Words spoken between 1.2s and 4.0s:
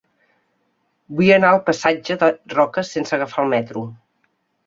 anar al passatge de Roca sense agafar el metro.